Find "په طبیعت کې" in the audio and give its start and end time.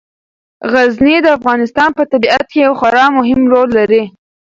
1.97-2.59